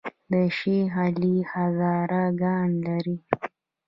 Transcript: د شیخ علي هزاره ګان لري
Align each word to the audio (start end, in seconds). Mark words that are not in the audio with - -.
د 0.31 0.33
شیخ 0.57 0.93
علي 1.05 1.35
هزاره 1.51 2.23
ګان 2.41 2.69
لري 2.85 3.15